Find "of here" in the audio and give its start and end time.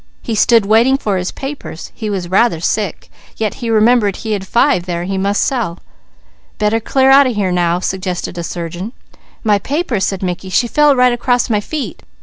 7.27-7.51